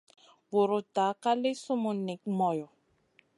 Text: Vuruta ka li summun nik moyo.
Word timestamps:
Vuruta 0.51 1.05
ka 1.23 1.31
li 1.41 1.51
summun 1.63 1.97
nik 2.07 2.21
moyo. 2.37 2.67